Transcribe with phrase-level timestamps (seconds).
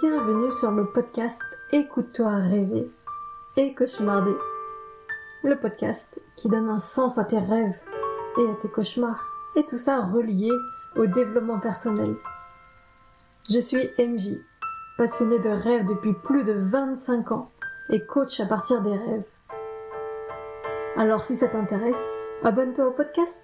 [0.00, 2.90] Bienvenue sur le podcast Écoute-toi rêver
[3.56, 4.36] et cauchemarder.
[5.42, 7.74] Le podcast qui donne un sens à tes rêves
[8.38, 9.24] et à tes cauchemars.
[9.56, 10.50] Et tout ça relié
[10.96, 12.14] au développement personnel.
[13.50, 14.38] Je suis MJ,
[14.96, 17.50] passionnée de rêves depuis plus de 25 ans
[17.90, 19.24] et coach à partir des rêves.
[20.96, 21.96] Alors si ça t'intéresse,
[22.44, 23.40] abonne-toi au podcast.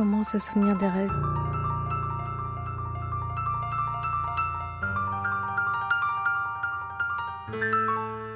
[0.00, 1.12] Comment se souvenir des rêves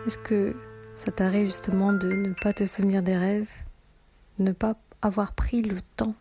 [0.07, 0.55] Est-ce que
[0.95, 3.49] ça t'arrive justement de ne pas te souvenir des rêves,
[4.39, 6.15] ne pas avoir pris le temps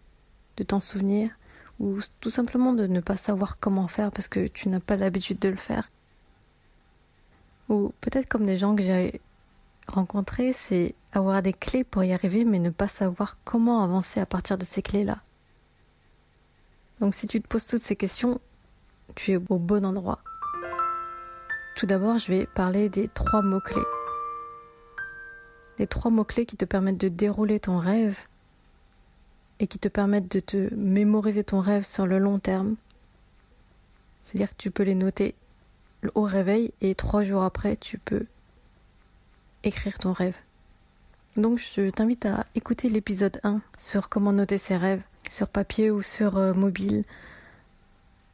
[0.55, 1.29] de t'en souvenir,
[1.77, 5.39] ou tout simplement de ne pas savoir comment faire parce que tu n'as pas l'habitude
[5.39, 5.91] de le faire?
[7.67, 9.20] Ou peut-être comme des gens que j'ai
[9.89, 14.25] rencontrés, c'est avoir des clés pour y arriver mais ne pas savoir comment avancer à
[14.25, 15.21] partir de ces clés-là.
[16.99, 18.40] Donc si tu te poses toutes ces questions,
[19.15, 20.20] tu es au bon endroit.
[21.76, 23.81] Tout d'abord, je vais parler des trois mots-clés.
[25.79, 28.18] Les trois mots-clés qui te permettent de dérouler ton rêve
[29.59, 32.76] et qui te permettent de te mémoriser ton rêve sur le long terme.
[34.21, 35.35] C'est-à-dire que tu peux les noter
[36.15, 38.25] au réveil et trois jours après, tu peux
[39.63, 40.35] écrire ton rêve.
[41.37, 46.02] Donc je t'invite à écouter l'épisode 1 sur comment noter ses rêves sur papier ou
[46.02, 47.04] sur euh, mobile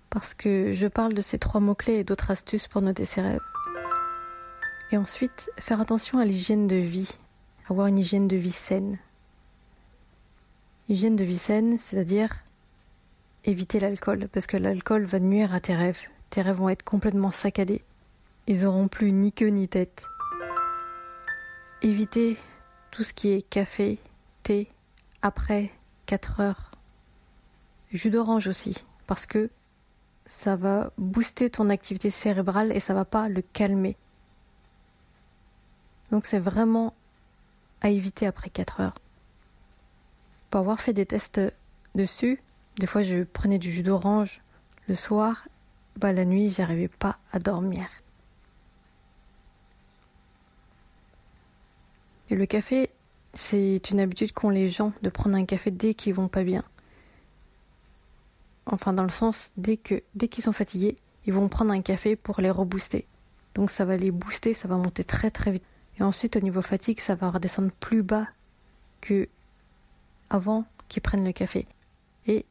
[0.10, 3.40] parce que je parle de ces trois mots-clés et d'autres astuces pour noter ses rêves.
[4.92, 7.12] Et ensuite, faire attention à l'hygiène de vie,
[7.70, 8.98] avoir une hygiène de vie saine.
[10.88, 12.44] Hygiène de vie saine, c'est-à-dire
[13.46, 16.02] éviter l'alcool, parce que l'alcool va nuire à tes rêves.
[16.32, 17.84] Tes rêves vont être complètement saccadés.
[18.48, 20.04] Ils auront plus ni queue ni tête.
[21.84, 22.38] Éviter
[22.90, 24.00] tout ce qui est café,
[24.42, 24.72] thé,
[25.22, 25.72] après
[26.08, 26.72] 4 heures.
[27.92, 29.50] Jus d'orange aussi, parce que
[30.28, 33.98] ça va booster ton activité cérébrale et ça va pas le calmer.
[36.12, 36.94] Donc c'est vraiment
[37.82, 39.00] à éviter après 4 heures.
[40.52, 41.42] Pour avoir fait des tests
[41.96, 42.42] dessus,
[42.78, 44.42] des fois je prenais du jus d'orange
[44.88, 45.48] le soir,
[45.98, 47.88] bah la nuit j'arrivais pas à dormir.
[52.30, 52.92] Et le café,
[53.34, 56.64] c'est une habitude qu'ont les gens de prendre un café dès qu'ils vont pas bien.
[58.72, 62.16] Enfin, dans le sens, dès que dès qu'ils sont fatigués, ils vont prendre un café
[62.16, 63.08] pour les rebooster.
[63.56, 65.64] Donc ça va les booster, ça va monter très très vite.
[66.00, 68.28] Et ensuite, au niveau fatigue, ça va redescendre plus bas
[69.02, 69.28] que
[70.30, 71.68] avant qu'ils prennent le café.
[72.28, 72.46] Et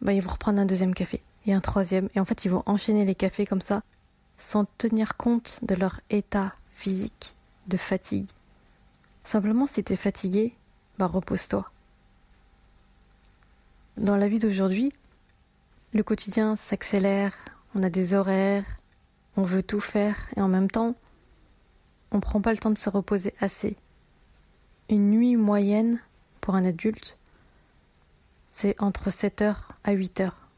[0.00, 2.08] bah, ils vont reprendre un deuxième café et un troisième.
[2.14, 3.82] Et en fait, ils vont enchaîner les cafés comme ça,
[4.38, 7.34] sans tenir compte de leur état physique
[7.66, 8.28] de fatigue.
[9.24, 10.54] Simplement, si tu es fatigué,
[10.98, 11.70] bah repose-toi.
[13.96, 14.92] Dans la vie d'aujourd'hui,
[15.92, 17.34] le quotidien s'accélère,
[17.74, 18.64] on a des horaires,
[19.36, 20.94] on veut tout faire et en même temps,
[22.12, 23.76] on ne prend pas le temps de se reposer assez.
[24.88, 26.00] Une nuit moyenne
[26.40, 27.18] pour un adulte,
[28.50, 30.48] c'est entre 7 heures à 8 heures.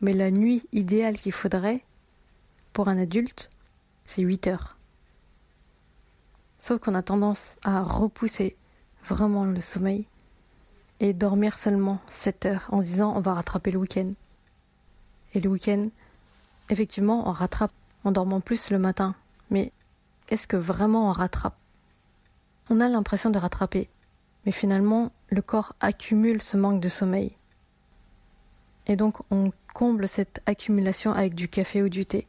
[0.00, 1.84] Mais la nuit idéale qu'il faudrait
[2.72, 3.50] pour un adulte,
[4.04, 4.76] c'est 8 heures.
[6.58, 8.56] Sauf qu'on a tendance à repousser
[9.04, 10.06] vraiment le sommeil
[10.98, 14.10] et dormir seulement 7 heures en se disant on va rattraper le week-end.
[15.34, 15.88] Et le week-end,
[16.70, 17.72] effectivement, on rattrape
[18.04, 19.14] en dormant plus le matin.
[19.50, 19.72] Mais
[20.28, 21.56] est-ce que vraiment on rattrape?
[22.70, 23.90] On a l'impression de rattraper,
[24.46, 27.36] mais finalement, le corps accumule ce manque de sommeil.
[28.86, 32.26] Et donc, on comble cette accumulation avec du café ou du thé.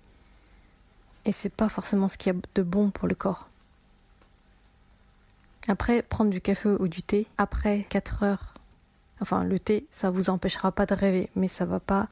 [1.26, 3.48] Et c'est pas forcément ce qu'il y a de bon pour le corps.
[5.68, 8.54] Après, prendre du café ou du thé, après 4 heures,
[9.22, 12.10] enfin, le thé, ça vous empêchera pas de rêver, mais ça va pas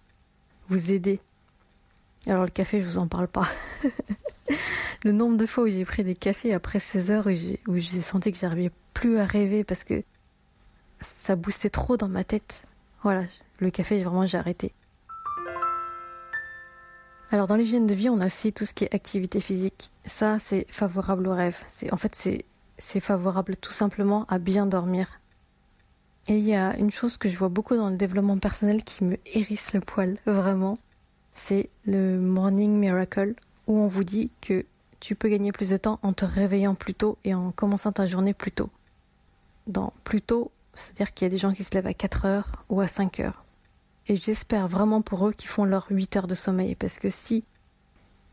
[0.70, 1.20] vous aider.
[2.28, 3.48] Alors le café, je vous en parle pas.
[5.04, 7.28] le nombre de fois où j'ai pris des cafés après 16 heures
[7.68, 10.04] où j'ai senti que j'arrivais plus à rêver parce que
[11.02, 12.64] ça boostait trop dans ma tête.
[13.02, 13.24] Voilà,
[13.60, 14.74] le café, vraiment, j'ai arrêté.
[17.32, 19.92] Alors dans l'hygiène de vie, on a aussi tout ce qui est activité physique.
[20.06, 21.58] Ça, c'est favorable au rêve.
[21.68, 22.46] C'est en fait c'est
[22.78, 25.20] c'est favorable tout simplement à bien dormir.
[26.28, 29.04] Et il y a une chose que je vois beaucoup dans le développement personnel qui
[29.04, 30.78] me hérisse le poil, vraiment.
[31.34, 33.36] C'est le Morning Miracle,
[33.68, 34.66] où on vous dit que
[35.00, 38.06] tu peux gagner plus de temps en te réveillant plus tôt et en commençant ta
[38.06, 38.70] journée plus tôt.
[39.68, 42.64] Dans plus tôt, c'est-à-dire qu'il y a des gens qui se lèvent à 4 heures
[42.70, 43.44] ou à 5 heures.
[44.08, 47.44] Et j'espère vraiment pour eux qu'ils font leurs 8 heures de sommeil, parce que si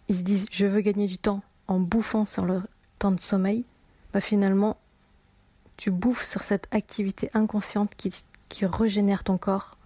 [0.09, 2.63] ils se disent je veux gagner du temps en bouffant sur leur
[2.99, 3.65] temps de sommeil,
[4.13, 4.77] bah finalement
[5.81, 8.13] tu bouffes sur cette activité inconsciente qui,
[8.67, 9.79] régénère ton corps,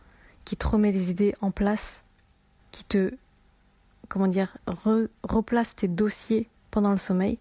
[0.45, 2.03] qui te remet les idées en place,
[2.73, 3.15] qui te,
[4.09, 4.59] comment dire,
[5.23, 7.39] replace tes dossiers pendant le sommeil.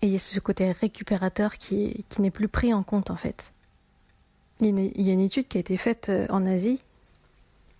[0.00, 3.16] Et il y a ce côté récupérateur qui, qui n'est plus pris en compte en
[3.16, 3.52] fait.
[4.60, 6.80] Il y a une étude qui a été faite euh, en Asie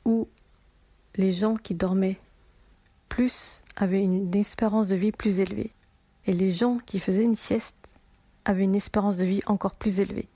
[0.05, 0.29] où
[1.17, 2.21] les gens qui dormaient
[3.09, 5.73] plus avaient une espérance de vie plus élevée.
[6.27, 7.84] Et les gens qui faisaient une sieste
[8.45, 10.29] avaient une espérance de vie encore plus élevée.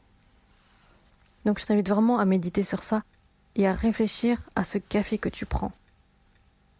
[1.44, 3.02] Donc je t'invite vraiment à méditer sur ça
[3.56, 5.72] et à réfléchir à ce café que tu prends.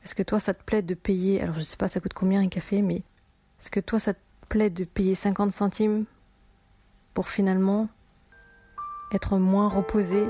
[0.04, 2.14] Est-ce que toi ça te plaît de payer, alors je ne sais pas ça coûte
[2.14, 3.02] combien un café, mais
[3.60, 6.04] est-ce que toi ça te plaît de payer 50 centimes
[7.14, 7.88] pour finalement
[9.12, 10.24] être moins reposé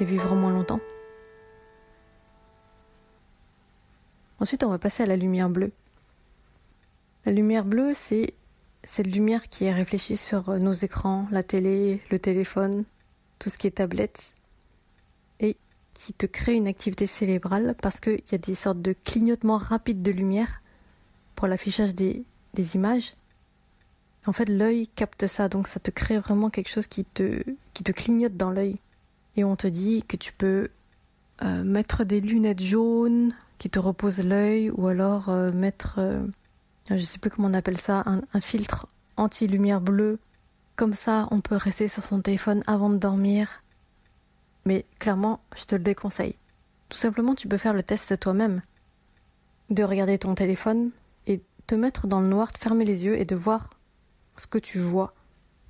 [0.00, 0.80] et vivre moins longtemps?
[4.40, 5.72] Ensuite on va passer à la lumière bleue.
[7.24, 8.34] La lumière bleue c'est
[8.86, 12.84] cette lumière qui est réfléchie sur nos écrans, la télé, le téléphone,
[13.38, 14.32] tout ce qui est tablette,
[15.40, 15.56] et
[15.94, 20.02] qui te crée une activité cérébrale parce qu'il y a des sortes de clignotements rapides
[20.02, 20.62] de lumière
[21.34, 22.24] pour l'affichage des,
[22.74, 23.16] images.
[24.26, 27.42] En fait, l'œil capte ça, donc ça te crée vraiment quelque chose qui te,
[27.74, 28.76] qui te clignote dans l'œil.
[29.36, 30.70] Et on te dit que tu peux
[31.42, 36.22] euh, mettre des lunettes jaunes qui te reposent l'œil, ou alors euh, mettre euh,
[36.90, 38.86] je sais plus comment on appelle ça, un, filtre
[39.16, 40.18] anti-lumière bleue.
[40.76, 43.62] Comme ça, on peut rester sur son téléphone avant de dormir.
[44.64, 46.36] Mais clairement, je te le déconseille.
[46.88, 48.60] Tout simplement, tu peux faire le test toi-même.
[49.70, 50.90] De regarder ton téléphone
[51.26, 53.70] et te mettre dans le noir, de fermer les yeux et de voir
[54.36, 55.14] ce que tu vois.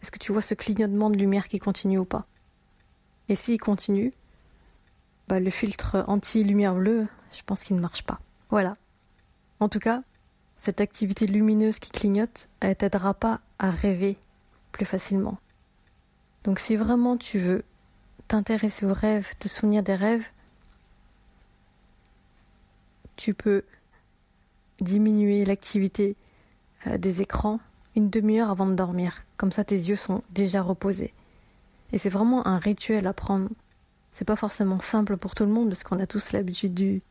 [0.03, 2.27] Est-ce que tu vois ce clignotement de lumière qui continue ou pas?
[3.29, 4.13] Et s'il continue,
[5.29, 8.21] bah, le filtre anti-lumière bleue, je pense qu'il ne marche pas.
[8.51, 8.75] Voilà.
[9.61, 10.03] En tout cas,
[10.57, 14.17] cette activité lumineuse qui clignote, elle t'aidera pas à rêver
[14.73, 15.39] plus facilement.
[16.45, 17.65] Donc si vraiment tu veux
[18.29, 20.25] t'intéresser aux rêves, te souvenir des rêves,
[23.17, 23.65] tu peux
[24.81, 26.17] diminuer l'activité
[26.87, 27.61] euh, des écrans
[27.97, 29.23] une demi-heure avant de dormir.
[29.37, 31.13] Comme ça, tes yeux sont déjà reposés.
[31.93, 33.49] Et c'est vraiment un rituel à prendre.
[34.11, 37.03] C'est pas forcément simple pour tout le monde parce qu'on a tous l'habitude du,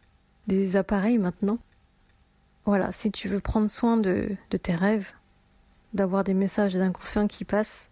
[0.48, 1.58] des appareils maintenant.
[2.66, 5.12] Voilà, si tu veux prendre soin de, tes rêves,
[5.94, 7.90] d'avoir des messages d'inconscient qui passent,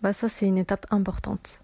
[0.00, 1.60] bah ça c'est une étape importante.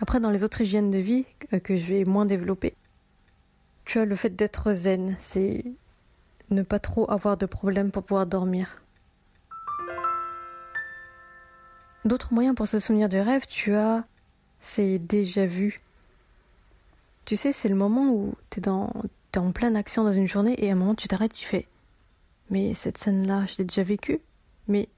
[0.00, 2.74] Après, dans les autres hygiènes de vie euh, que je vais moins développer,
[3.84, 5.64] tu as le fait d'être zen, c'est
[6.50, 8.82] ne pas trop avoir de problèmes pour pouvoir dormir.
[12.04, 14.04] D'autres moyens pour se souvenir de rêves, tu as
[14.60, 15.78] c'est déjà vu.
[17.28, 20.70] Tu sais, c'est le moment où tu es, en pleine action dans une journée et
[20.70, 21.68] à un moment tu t'arrêtes, tu fais
[22.48, 24.22] Mais cette scène-là, je l'ai déjà vécue.
[24.66, 24.88] Mais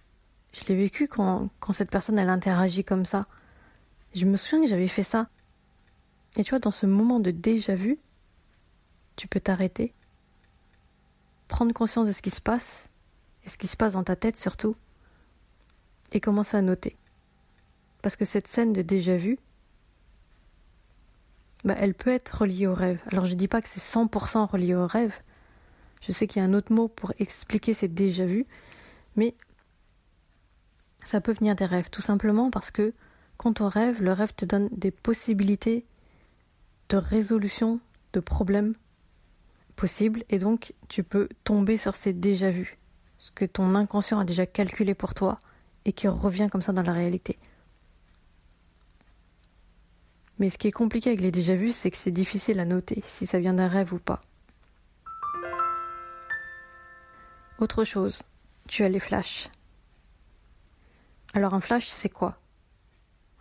[0.52, 3.26] je l'ai vécue quand, quand cette personne, elle interagit comme ça.
[4.14, 5.28] Je me souviens que j'avais fait ça.
[6.36, 7.98] Et tu vois, dans ce moment de déjà vu,
[9.16, 9.92] tu peux t'arrêter,
[11.48, 12.90] prendre conscience de ce qui se passe,
[13.44, 14.76] et ce qui se passe dans ta tête surtout,
[16.12, 16.96] et commencer à noter.
[18.02, 19.36] Parce que cette scène de déjà vu,
[21.64, 23.00] bah, elle peut être reliée au rêve.
[23.10, 25.14] Alors je dis pas que c'est 100% relié au rêve.
[26.00, 28.46] Je sais qu'il y a un autre mot pour expliquer ces déjà vu,
[29.16, 29.34] mais
[31.04, 32.94] ça peut venir des rêves, tout simplement parce que
[33.36, 35.86] quand on rêve, le rêve te donne des possibilités
[36.88, 37.80] de résolution
[38.12, 38.74] de problèmes
[39.76, 42.78] possibles, et donc tu peux tomber sur ces déjà vus,
[43.18, 45.38] ce que ton inconscient a déjà calculé pour toi
[45.84, 47.38] et qui revient comme ça dans la réalité.
[50.40, 53.26] Mais ce qui est compliqué avec les déjà-vus, c'est que c'est difficile à noter si
[53.26, 54.22] ça vient d'un rêve ou pas.
[57.58, 58.22] Autre chose,
[58.66, 59.50] tu as les flashs.
[61.34, 62.40] Alors un flash, c'est quoi?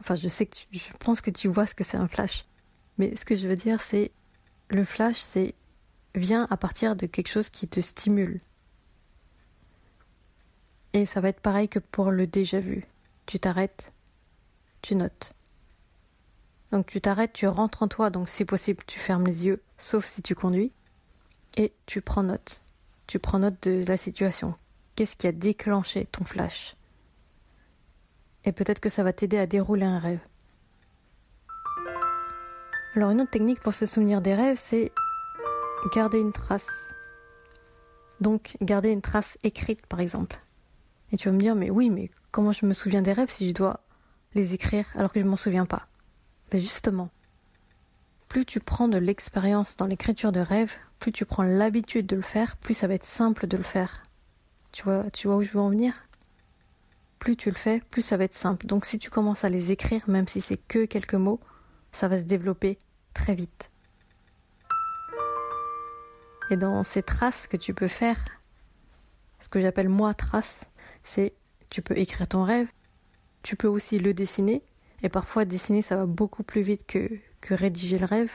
[0.01, 2.45] Enfin, je sais que je pense que tu vois ce que c'est un flash.
[2.97, 4.11] Mais ce que je veux dire, c'est
[4.69, 5.55] le flash, c'est
[6.15, 8.41] vient à partir de quelque chose qui te stimule.
[10.91, 12.85] Et ça va être pareil que pour le déjà vu.
[13.25, 13.93] Tu t'arrêtes,
[14.81, 15.33] tu notes.
[16.71, 20.05] Donc tu t'arrêtes, tu rentres en toi, donc si possible tu fermes les yeux, sauf
[20.05, 20.71] si tu conduis,
[21.57, 22.61] et tu prends note.
[23.07, 24.53] Tu prends note de la situation.
[24.95, 26.75] Qu'est-ce qui a déclenché ton flash?
[28.45, 30.19] Et peut-être que ça va t'aider à dérouler un rêve.
[32.95, 34.91] Alors une autre technique pour se souvenir des rêves, c'est
[35.95, 36.91] garder une trace.
[38.21, 40.39] Donc garder une trace écrite par exemple.
[41.11, 43.49] Et tu vas me dire, mais oui, mais comment je me souviens des rêves si
[43.49, 43.79] je dois
[44.35, 45.88] les écrire alors que je m'en souviens pas?
[46.57, 47.09] Justement,
[48.27, 52.21] plus tu prends de l'expérience dans l'écriture de rêve, plus tu prends l'habitude de le
[52.21, 54.03] faire, plus ça va être simple de le faire.
[54.71, 55.93] Tu vois, tu vois où je veux en venir?
[57.17, 58.65] Plus tu le fais, plus ça va être simple.
[58.65, 61.39] Donc si tu commences à les écrire, même si c'est que quelques mots,
[61.91, 62.77] ça va se développer
[63.13, 63.69] très vite.
[66.51, 68.17] Et dans ces traces que tu peux faire,
[69.39, 70.65] ce que j'appelle moi trace,
[71.03, 71.33] c'est
[71.69, 72.67] tu peux écrire ton rêve,
[73.43, 74.63] tu peux aussi le dessiner,
[75.03, 77.09] et parfois dessiner ça va beaucoup plus vite que,
[77.41, 78.31] que rédiger le rêve.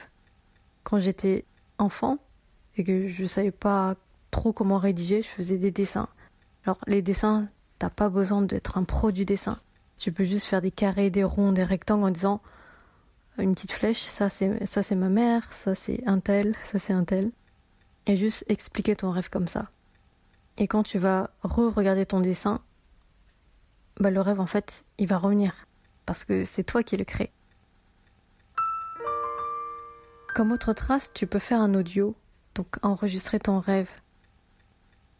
[0.83, 1.45] Quand j'étais
[1.77, 2.17] enfant
[2.77, 3.95] et que je ne savais pas
[4.31, 6.09] trop comment rédiger, je faisais des dessins.
[6.65, 7.47] Alors les dessins,
[7.79, 9.57] t'as pas besoin d'être un pro du dessin.
[9.97, 12.41] Tu peux juste faire des carrés, des ronds, des rectangles en disant
[13.37, 17.31] une petite flèche, ça c'est ma mère, ça c'est un tel, ça c'est un tel
[18.07, 19.69] et juste expliquer ton rêve comme ça.
[20.57, 22.61] Et quand tu vas re-regarder ton dessin,
[23.99, 25.65] bah le rêve en fait, il va revenir
[26.05, 27.31] parce que c'est toi qui le crée.
[30.35, 32.15] Comme autre trace, tu peux faire un audio,
[32.55, 33.89] donc enregistrer ton rêve.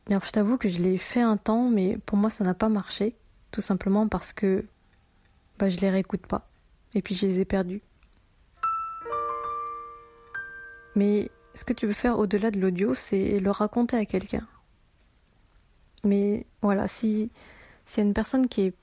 [0.09, 3.15] Je t'avoue que je l'ai fait un temps, mais pour moi ça n'a pas marché,
[3.51, 4.65] tout simplement parce que
[5.57, 6.47] bah, je les réécoute pas,
[6.93, 7.81] et puis je les ai perdus.
[10.95, 14.47] Mais ce que tu veux faire au-delà de l'audio, c'est le raconter à quelqu'un.
[16.03, 17.31] Mais voilà, si
[17.85, 18.73] s'il y a une personne qui est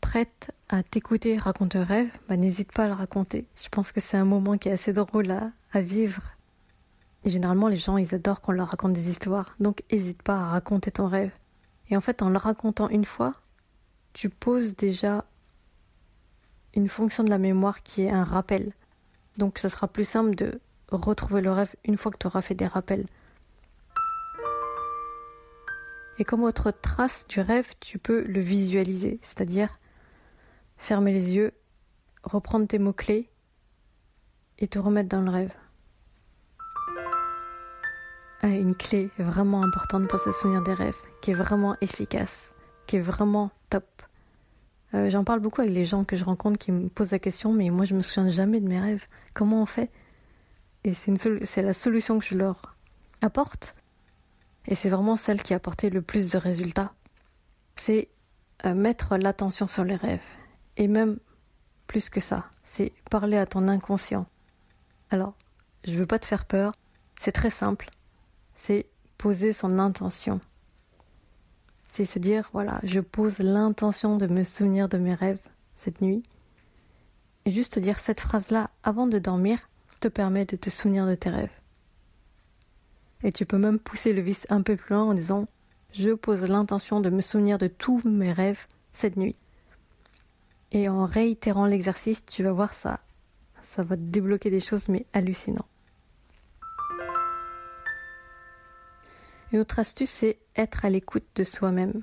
[0.00, 3.46] prête à t'écouter raconter un rêve, bah, n'hésite pas à le raconter.
[3.56, 6.22] Je pense que c'est un moment qui est assez drôle à, à vivre.
[7.24, 9.54] Et généralement, les gens, ils adorent qu'on leur raconte des histoires.
[9.60, 11.32] Donc, n'hésite pas à raconter ton rêve.
[11.90, 13.32] Et en fait, en le racontant une fois,
[14.12, 15.24] tu poses déjà
[16.74, 18.72] une fonction de la mémoire qui est un rappel.
[19.36, 22.54] Donc, ce sera plus simple de retrouver le rêve une fois que tu auras fait
[22.54, 23.06] des rappels.
[26.18, 29.79] Et comme autre trace du rêve, tu peux le visualiser, c'est-à-dire
[30.80, 31.52] fermer les yeux,
[32.24, 33.28] reprendre tes mots-clés
[34.58, 35.52] et te remettre dans le rêve.
[38.42, 42.50] Ah, une clé vraiment importante pour se souvenir des rêves, qui est vraiment efficace,
[42.86, 43.84] qui est vraiment top.
[44.94, 47.52] Euh, j'en parle beaucoup avec les gens que je rencontre qui me posent la question,
[47.52, 49.06] mais moi je me souviens jamais de mes rêves.
[49.34, 49.90] Comment on fait?
[50.84, 52.74] Et c'est la solution que je leur
[53.20, 53.74] apporte.
[54.66, 56.94] Et c'est vraiment celle qui a apporté le plus de résultats.
[57.76, 58.08] C'est
[58.64, 60.24] euh, mettre l'attention sur les rêves.
[60.80, 61.18] Et même
[61.86, 64.26] plus que ça, c'est parler à ton inconscient.
[65.10, 65.34] Alors,
[65.84, 66.72] je veux pas te faire peur,
[67.18, 67.90] c'est très simple.
[68.54, 68.86] C'est
[69.18, 70.40] poser son intention.
[71.84, 75.42] C'est se dire, voilà, je pose l'intention de me souvenir de mes rêves
[75.74, 76.22] cette nuit.
[77.44, 79.68] Et juste dire cette phrase-là avant de dormir,
[80.00, 81.60] te permet de te souvenir de tes rêves.
[83.22, 85.46] Et tu peux même pousser le vice un peu plus loin en disant
[85.92, 89.36] Je pose l'intention de me souvenir de tous mes rêves cette nuit.
[90.72, 93.00] Et en réitérant l'exercice, tu vas voir ça.
[93.64, 95.66] Ça va te débloquer des choses, mais hallucinant.
[99.52, 102.02] Une autre astuce, c'est être à l'écoute de soi-même.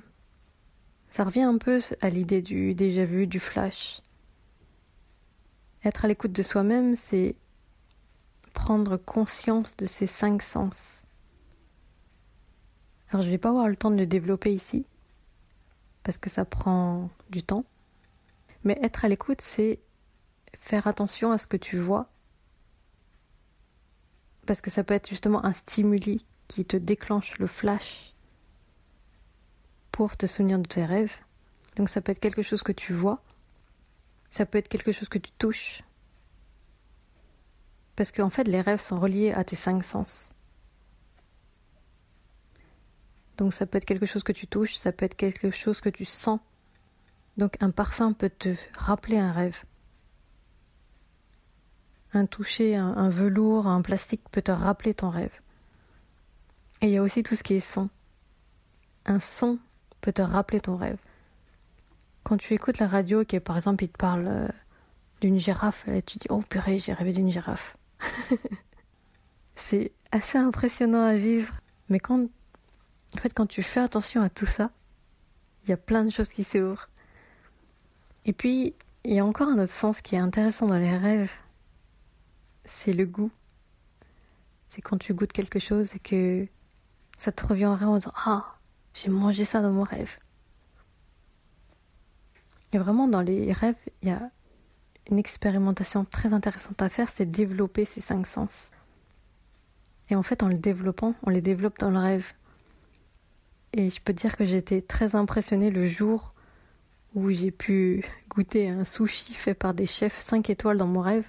[1.10, 4.02] Ça revient un peu à l'idée du déjà vu, du flash.
[5.84, 7.36] Être à l'écoute de soi-même, c'est
[8.52, 11.02] prendre conscience de ces cinq sens.
[13.10, 14.84] Alors je vais pas avoir le temps de le développer ici,
[16.02, 17.64] parce que ça prend du temps.
[18.64, 19.80] Mais être à l'écoute, c'est
[20.58, 22.10] faire attention à ce que tu vois,
[24.46, 28.14] parce que ça peut être justement un stimuli qui te déclenche le flash
[29.92, 31.18] pour te souvenir de tes rêves.
[31.76, 33.22] Donc ça peut être quelque chose que tu vois,
[34.30, 35.82] ça peut être quelque chose que tu touches,
[37.94, 40.32] parce qu'en fait, les rêves sont reliés à tes cinq sens.
[43.36, 45.88] Donc ça peut être quelque chose que tu touches, ça peut être quelque chose que
[45.88, 46.40] tu sens.
[47.38, 49.62] Donc un parfum peut te rappeler un rêve.
[52.12, 55.32] Un toucher, un, velours, un plastique peut te rappeler ton rêve.
[56.80, 57.88] Et il y a aussi tout ce qui est son.
[59.06, 59.58] Un son
[60.00, 60.98] peut te rappeler ton rêve.
[62.24, 64.48] Quand tu écoutes la radio, qui par exemple il te parle euh,
[65.20, 67.76] d'une girafe, tu dis oh purée j'ai rêvé d'une girafe.
[69.54, 71.54] c'est assez impressionnant à vivre.
[71.88, 74.70] Mais quand, en fait, quand tu fais attention à tout ça,
[75.64, 76.88] il y a plein de choses qui s'ouvrent.
[78.24, 81.32] Et puis, il y a encore un autre sens qui est intéressant dans les rêves.
[82.64, 83.30] C'est le goût.
[84.66, 86.46] C'est quand tu goûtes quelque chose et que
[87.16, 88.58] ça te revient en rêve en disant Ah,
[88.92, 90.18] j'ai mangé ça dans mon rêve.
[92.72, 94.30] Et vraiment, dans les rêves, il y a
[95.10, 98.70] une expérimentation très intéressante à faire, c'est développer ces cinq sens.
[100.10, 102.32] Et en fait, en le développant, on les développe dans le rêve.
[103.72, 106.34] Et je peux dire que j'étais très impressionnée le jour
[107.14, 111.26] où j'ai pu goûter un sushi fait par des chefs 5 étoiles dans mon rêve,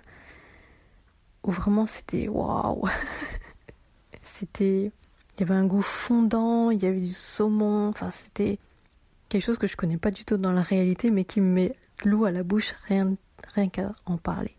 [1.43, 2.88] où vraiment c'était waouh!
[4.24, 4.91] c'était.
[5.36, 8.59] Il y avait un goût fondant, il y avait du saumon, enfin c'était.
[9.29, 11.75] quelque chose que je connais pas du tout dans la réalité, mais qui me met
[12.03, 13.15] l'eau à la bouche rien,
[13.53, 14.55] rien qu'à en parler.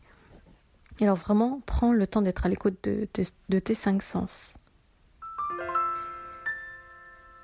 [1.01, 3.07] alors vraiment, prends le temps d'être à l'écoute de,
[3.49, 4.57] de tes cinq sens.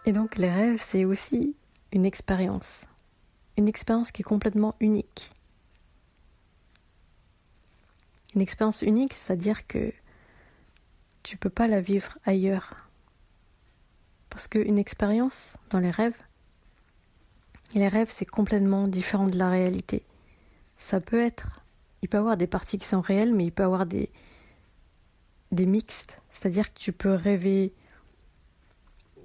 [0.07, 1.57] Et donc les rêves, c'est aussi
[1.93, 2.87] une expérience.
[3.57, 5.33] Une expérience qui est complètement unique.
[8.35, 9.93] Une expérience unique, c'est-à-dire que
[11.23, 12.89] tu peux pas la vivre ailleurs.
[14.31, 16.21] Parce qu'une expérience dans les rêves,
[17.75, 20.05] les rêves, c'est complètement différent de la réalité.
[20.77, 21.63] Ça peut être,
[22.03, 24.11] il peut y avoir des parties qui sont réelles, mais il peut y avoir des,
[25.53, 26.21] des mixtes.
[26.31, 27.73] C'est-à-dire que tu peux rêver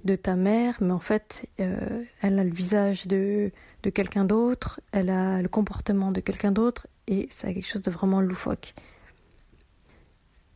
[0.04, 3.52] de ta mère, mais en fait, euh, elle a le visage de,
[3.94, 8.20] quelqu'un d'autre, elle a le comportement de quelqu'un d'autre, et c'est quelque chose de vraiment
[8.20, 8.74] loufoque.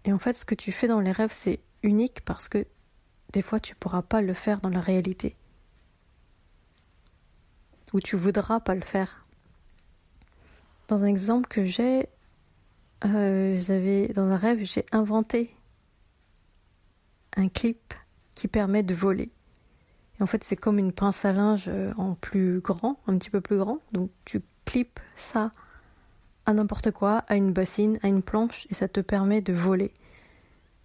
[0.05, 2.67] Et en fait, ce que tu fais dans les rêves, c'est unique parce que
[3.33, 5.37] des fois, tu pourras pas le faire dans la réalité.
[7.93, 9.26] Ou tu voudras pas le faire.
[10.88, 12.09] Dans un exemple que j'ai,
[13.05, 15.55] euh, dans un rêve, j'ai inventé
[17.37, 17.95] un clip
[18.35, 19.31] qui permet de voler.
[20.18, 23.30] Et en fait, c'est comme une pince à linge euh, en plus grand, un petit
[23.30, 23.78] peu plus grand.
[23.92, 25.52] Donc tu clips ça
[26.46, 29.92] à n'importe quoi, à une bassine, à une planche, et ça te permet de voler.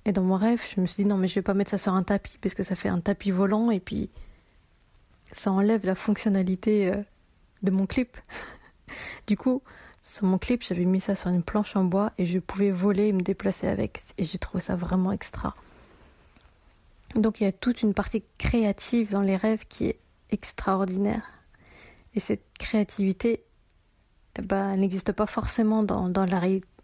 [0.05, 1.77] Et dans mon rêve, je me suis dit non mais je vais pas mettre ça
[1.77, 4.09] sur un tapis, parce que ça fait un tapis volant, et puis
[5.31, 6.97] ça enlève la fonctionnalité euh,
[7.61, 8.17] de mon clip.
[9.27, 9.61] du coup,
[10.01, 13.07] sur mon clip, j'avais mis ça sur une planche en bois, et je pouvais voler
[13.07, 14.01] et me déplacer avec.
[14.17, 15.53] Et j'ai trouvé ça vraiment extra.
[17.15, 19.99] Donc il y a toute une partie créative dans les rêves qui est
[20.29, 21.23] extraordinaire.
[22.15, 23.43] Et cette créativité,
[24.41, 26.41] bah, n'existe pas forcément dans, dans la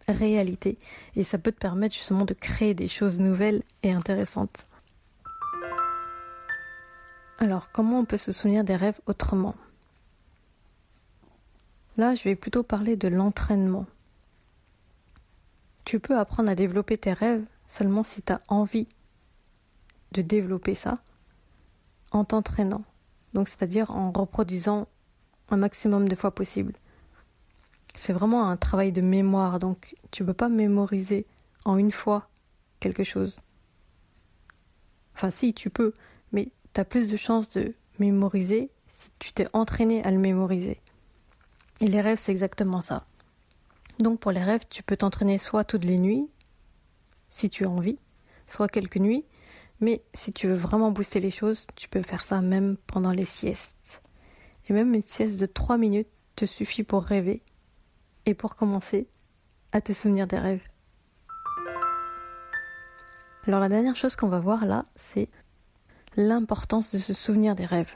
[0.08, 0.78] réalité.
[1.16, 4.66] Et ça peut te permettre justement de créer des choses nouvelles et intéressantes.
[7.40, 9.56] Alors, comment on peut se souvenir des rêves autrement?
[11.96, 13.86] Là, je vais plutôt parler de l'entraînement.
[15.86, 18.88] Tu peux apprendre à développer tes rêves seulement si tu as envie
[20.18, 21.00] de développer ça
[22.12, 22.84] en t'entraînant.
[23.34, 24.88] Donc c'est-à-dire en reproduisant
[25.50, 26.74] un maximum de fois possible.
[27.94, 31.26] C'est vraiment un travail de mémoire, donc tu ne peux pas mémoriser
[31.66, 32.30] en une fois
[32.80, 33.42] quelque chose.
[35.14, 35.94] Enfin si, tu peux,
[36.32, 40.82] mais tu as plus de chances de mémoriser si tu t'es entraîné à le mémoriser.
[41.80, 43.06] Et les rêves, c'est exactement ça.
[44.00, 46.28] Donc pour les rêves, tu peux t'entraîner soit toutes les nuits,
[47.30, 48.00] si tu as envie,
[48.48, 49.26] soit quelques nuits,
[49.80, 53.26] mais si tu veux vraiment booster les choses, tu peux faire ça même pendant les
[53.26, 54.02] siestes.
[54.68, 57.42] Et même une sieste de 3 minutes te suffit pour rêver
[58.26, 59.08] et pour commencer
[59.72, 60.68] à te souvenir des rêves.
[63.46, 65.30] Alors la dernière chose qu'on va voir là, c'est
[66.18, 67.94] l'importance de se souvenir des rêves.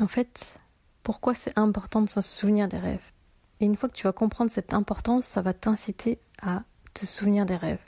[0.00, 0.58] En fait,
[1.04, 3.12] pourquoi c'est important de se souvenir des rêves?
[3.60, 7.46] Et une fois que tu vas comprendre cette importance, ça va t'inciter à te souvenir
[7.46, 7.78] des rêves.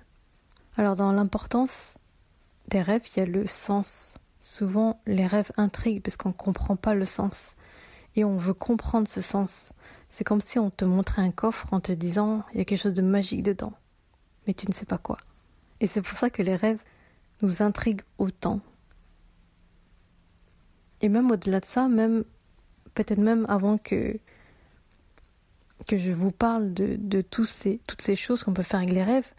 [0.77, 1.95] Alors dans l'importance
[2.69, 4.17] des rêves, il y a le sens.
[4.41, 7.57] Souvent, les rêves intriguent parce qu'on ne comprend pas le sens.
[8.15, 9.73] Et on veut comprendre ce sens.
[10.11, 12.81] C'est comme si on te montrait un coffre en te disant il y a quelque
[12.81, 13.73] chose de magique dedans.
[14.47, 15.17] Mais tu ne sais pas quoi.
[15.81, 16.81] Et c'est pour ça que les rêves
[17.43, 18.61] nous intriguent autant.
[21.01, 22.25] Et même au-delà de ça, même
[22.95, 24.19] peut-être même avant que
[25.87, 28.93] que je vous parle de, de tous ces, toutes ces choses qu'on peut faire avec
[28.93, 29.31] les rêves,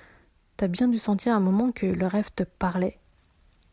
[0.57, 2.99] t'as bien dû sentir un moment que le rêve te parlait,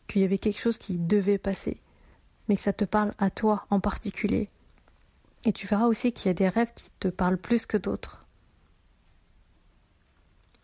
[0.07, 1.81] qu'il y avait quelque chose qui devait passer,
[2.49, 4.51] mais que ça te parle à toi en particulier.
[5.47, 8.25] Et tu verras aussi qu'il y a des rêves qui te parlent plus que d'autres.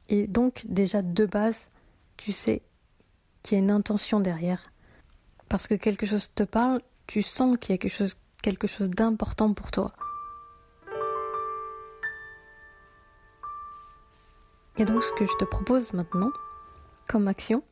[0.09, 1.68] Et donc déjà de base,
[2.16, 2.62] tu sais
[3.42, 4.72] qu'il y a une intention derrière.
[5.48, 8.90] Parce que quelque chose te parle, tu sens qu'il y a quelque chose, quelque chose
[8.90, 9.92] d'important pour toi.
[14.86, 16.30] Donc ce que je te propose maintenant,
[17.06, 17.62] comme action,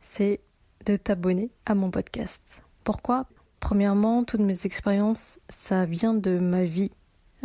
[0.00, 0.40] c'est
[0.84, 2.42] de t'abonner à mon podcast.
[2.82, 3.28] Pourquoi?
[3.60, 6.90] Premièrement, toutes mes expériences, ça vient de ma vie,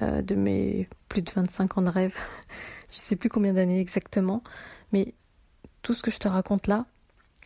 [0.02, 2.16] euh, de mes plus de 25 ans de rêve.
[2.92, 4.42] je sais plus combien d'années exactement,
[4.92, 5.14] mais
[5.84, 6.88] tout ce que je te raconte là,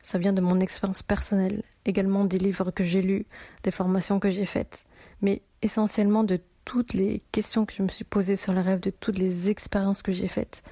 [0.02, 3.26] ça vient de mon expérience personnelle, également des livres que j'ai lus,
[3.64, 4.86] des formations que j'ai faites,
[5.22, 8.90] mais essentiellement de toutes les questions que je me suis posées sur le rêve, de
[8.90, 10.64] toutes les expériences que j'ai faites.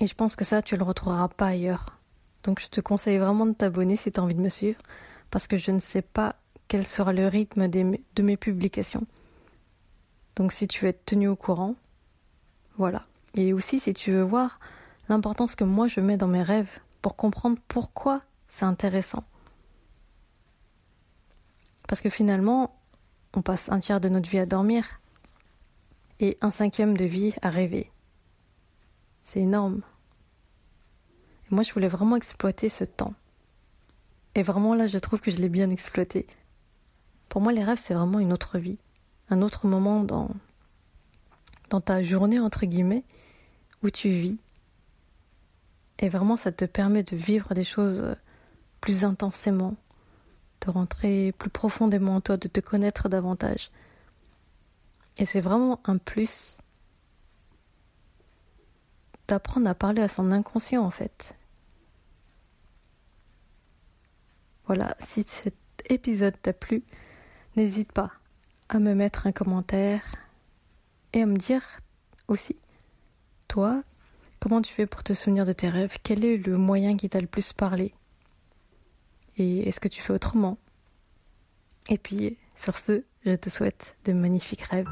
[0.00, 1.98] Et je pense que ça, tu le retrouveras pas ailleurs.
[2.42, 4.78] Donc je te conseille vraiment de t'abonner si tu as envie de me suivre,
[5.30, 6.36] parce que je ne sais pas
[6.68, 9.06] quel sera le rythme de mes publications.
[10.36, 11.74] Donc si tu veux être tenu au courant,
[12.76, 13.06] voilà.
[13.34, 14.60] Et aussi si tu veux voir
[15.08, 19.24] l'importance que moi je mets dans mes rêves pour comprendre pourquoi c'est intéressant.
[21.88, 22.78] Parce que finalement,
[23.36, 25.00] on passe un tiers de notre vie à dormir
[26.18, 27.92] et un cinquième de vie à rêver.
[29.22, 29.82] C'est énorme.
[31.44, 33.14] Et moi, je voulais vraiment exploiter ce temps.
[34.34, 36.26] Et vraiment, là, je trouve que je l'ai bien exploité.
[37.28, 38.78] Pour moi, les rêves, c'est vraiment une autre vie.
[39.28, 40.30] Un autre moment dans,
[41.70, 43.04] dans ta journée, entre guillemets,
[43.82, 44.38] où tu vis.
[45.98, 48.16] Et vraiment, ça te permet de vivre des choses
[48.80, 49.74] plus intensément,
[50.70, 53.70] rentrer plus profondément en toi, de te connaître davantage.
[55.18, 56.58] Et c'est vraiment un plus
[59.28, 61.36] d'apprendre à parler à son inconscient en fait.
[64.66, 65.54] Voilà, si cet
[65.88, 66.82] épisode t'a plu,
[67.56, 68.12] n'hésite pas
[68.68, 70.02] à me mettre un commentaire
[71.12, 71.62] et à me dire
[72.28, 72.56] aussi,
[73.46, 73.82] toi,
[74.40, 75.96] comment tu fais pour te souvenir de tes rêves?
[76.02, 77.94] Quel est le moyen qui t'a le plus parlé?
[79.38, 80.58] Et est-ce que tu fais autrement?
[81.88, 84.88] Et puis, sur ce, je te souhaite de magnifiques rêves.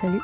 [0.00, 0.20] Salut